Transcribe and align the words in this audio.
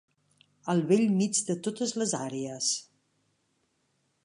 Al 0.73 0.79
bell 0.91 1.03
mig 1.17 1.41
de 1.51 1.57
totes 1.69 1.95
les 2.03 2.15
àrees. 2.23 2.73